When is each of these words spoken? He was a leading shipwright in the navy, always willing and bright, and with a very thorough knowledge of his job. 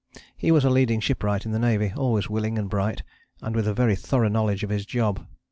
He 0.35 0.51
was 0.51 0.65
a 0.65 0.71
leading 0.71 0.99
shipwright 0.99 1.45
in 1.45 1.51
the 1.51 1.59
navy, 1.59 1.93
always 1.95 2.27
willing 2.27 2.57
and 2.57 2.67
bright, 2.67 3.03
and 3.39 3.55
with 3.55 3.67
a 3.67 3.73
very 3.75 3.95
thorough 3.95 4.29
knowledge 4.29 4.63
of 4.63 4.71
his 4.71 4.83
job. 4.87 5.27